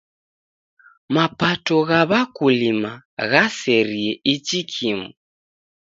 Mapato 1.13 1.77
gha 1.87 2.01
w'akulima 2.09 2.91
ghaserie 3.31 4.11
ichi 4.33 4.59
kimu. 4.71 5.07